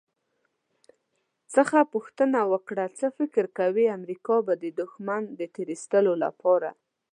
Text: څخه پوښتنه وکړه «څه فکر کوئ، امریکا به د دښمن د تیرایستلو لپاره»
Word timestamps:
څخه 1.55 1.79
پوښتنه 1.93 2.39
وکړه 2.51 2.85
«څه 2.97 3.05
فکر 3.17 3.45
کوئ، 3.57 3.85
امریکا 3.97 4.35
به 4.45 4.53
د 4.63 4.65
دښمن 4.81 5.23
د 5.39 5.41
تیرایستلو 5.55 6.13
لپاره» 6.23 6.69